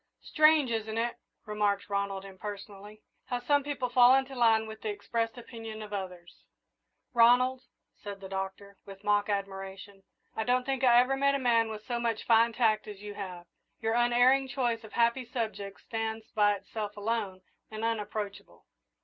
[0.23, 5.37] "Strange, isn't it," remarked Ronald, impersonally, "how some people fall into line with the expressed
[5.37, 6.43] opinions of others!"
[7.13, 7.61] "Ronald,"
[8.01, 10.01] said the Doctor, with mock admiration,
[10.35, 13.13] "I don't think I ever met a man with so much fine tact as you
[13.13, 13.45] have.
[13.79, 18.65] Your unerring choice of happy subjects stands by itself alone and unapproachable."